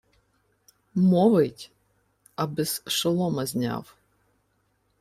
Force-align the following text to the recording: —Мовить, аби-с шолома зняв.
—Мовить, 1.09 1.71
аби-с 2.35 2.81
шолома 2.87 3.45
зняв. 3.45 3.95